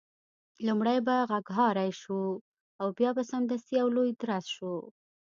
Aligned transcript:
لومړی 0.67 0.97
به 1.07 1.15
غږهارۍ 1.29 1.91
شو 2.01 2.21
او 2.81 2.87
بیا 2.97 3.09
به 3.17 3.23
سمدستي 3.31 3.73
یو 3.81 3.87
لوی 3.95 4.11
درز 4.21 4.45
شو. 4.55 4.73